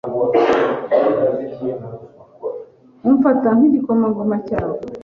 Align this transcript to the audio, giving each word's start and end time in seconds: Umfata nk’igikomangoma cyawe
Umfata 3.07 3.47
nk’igikomangoma 3.57 4.35
cyawe 4.47 4.77